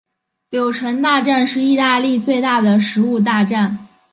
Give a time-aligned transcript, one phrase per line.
[0.49, 3.87] 柳橙大战是义大利最大的食物大战。